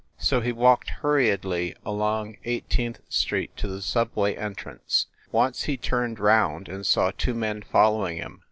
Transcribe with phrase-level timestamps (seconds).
[0.17, 5.05] So he walked hurriedly along Eighteenth Street to the Subway entrance.
[5.31, 8.39] Once he turned round, and saw two men following him